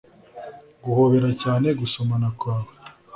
guhobera 0.83 1.29
cyane, 1.41 1.67
gusomana 1.79 2.27
kwanjye 2.39 2.73